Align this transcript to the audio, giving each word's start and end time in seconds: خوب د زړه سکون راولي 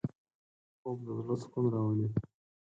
خوب 0.79 0.97
د 1.05 1.07
زړه 1.19 1.35
سکون 1.41 1.65
راولي 1.73 2.07